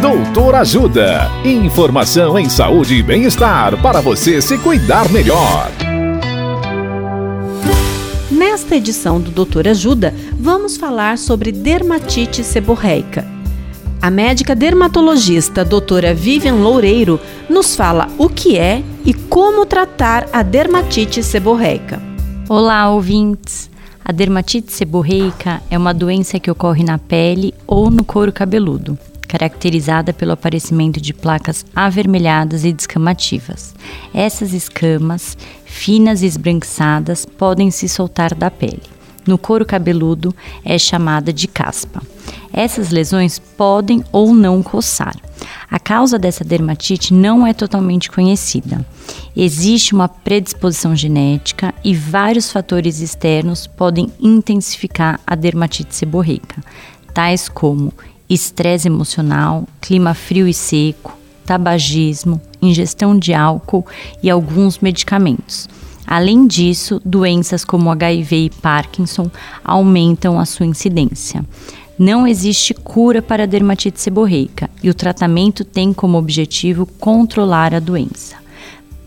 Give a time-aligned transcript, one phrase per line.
[0.00, 1.30] Doutor Ajuda.
[1.42, 5.70] Informação em saúde e bem-estar para você se cuidar melhor.
[8.30, 13.26] Nesta edição do Doutor Ajuda, vamos falar sobre dermatite seborreica.
[14.00, 17.18] A médica dermatologista doutora Vivian Loureiro
[17.48, 22.02] nos fala o que é e como tratar a dermatite seborreica.
[22.50, 23.70] Olá, ouvintes!
[24.04, 30.12] A dermatite seborreica é uma doença que ocorre na pele ou no couro cabeludo, caracterizada
[30.12, 33.74] pelo aparecimento de placas avermelhadas e descamativas.
[34.14, 38.82] Essas escamas, finas e esbranquiçadas, podem se soltar da pele.
[39.26, 40.34] No couro cabeludo
[40.64, 42.00] é chamada de caspa.
[42.52, 45.16] Essas lesões podem ou não coçar.
[45.68, 48.86] A causa dessa dermatite não é totalmente conhecida.
[49.36, 56.62] Existe uma predisposição genética e vários fatores externos podem intensificar a dermatite seborreica,
[57.12, 57.92] tais como
[58.28, 63.86] estresse emocional, clima frio e seco, tabagismo, ingestão de álcool
[64.22, 65.68] e alguns medicamentos.
[66.06, 69.30] Além disso, doenças como HIV e Parkinson
[69.64, 71.44] aumentam a sua incidência.
[71.98, 77.80] Não existe cura para a dermatite seborreica e o tratamento tem como objetivo controlar a
[77.80, 78.45] doença.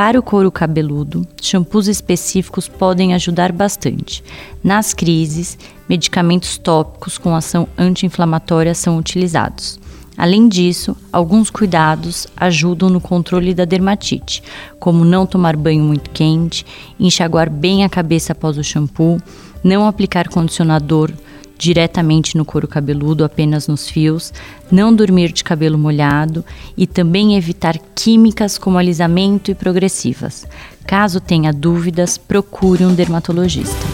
[0.00, 4.24] Para o couro cabeludo, shampoos específicos podem ajudar bastante.
[4.64, 9.78] Nas crises, medicamentos tópicos com ação anti-inflamatória são utilizados.
[10.16, 14.42] Além disso, alguns cuidados ajudam no controle da dermatite,
[14.78, 16.64] como não tomar banho muito quente,
[16.98, 19.20] enxaguar bem a cabeça após o shampoo,
[19.62, 21.12] não aplicar condicionador
[21.60, 24.32] diretamente no couro cabeludo, apenas nos fios,
[24.72, 26.42] não dormir de cabelo molhado
[26.74, 30.46] e também evitar químicas como alisamento e progressivas.
[30.86, 33.86] Caso tenha dúvidas, procure um dermatologista.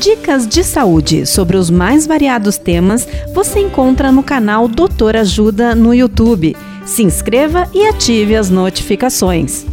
[0.00, 5.94] Dicas de saúde sobre os mais variados temas você encontra no canal Doutor Ajuda no
[5.94, 6.56] YouTube.
[6.84, 9.64] Se inscreva e ative as notificações.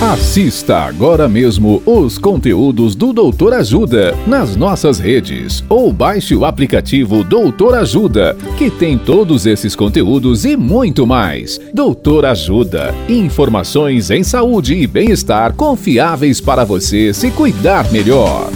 [0.00, 7.22] Assista agora mesmo os conteúdos do Doutor Ajuda nas nossas redes ou baixe o aplicativo
[7.22, 11.60] Doutor Ajuda, que tem todos esses conteúdos e muito mais.
[11.72, 18.50] Doutor Ajuda, informações em saúde e bem-estar confiáveis para você se cuidar melhor.